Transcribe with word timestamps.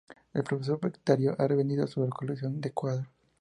El 0.33 0.43
profesor 0.43 0.79
Bacterio 0.79 1.35
ha 1.37 1.45
vendido 1.45 1.85
su 1.85 2.09
colección 2.09 2.59
de 2.59 2.71
cuadros. 2.71 3.05